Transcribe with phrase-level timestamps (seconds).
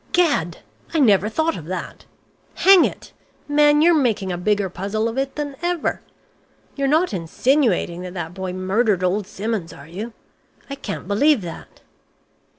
[0.13, 0.61] "Gad!
[0.95, 2.07] I never thought of that.
[2.55, 3.13] Hang it!
[3.47, 6.01] man, you're making a bigger puzzle of it than ever.
[6.75, 10.13] You're not insinuating that that boy murdered old Simmons, are you?
[10.71, 11.81] I can't believe that."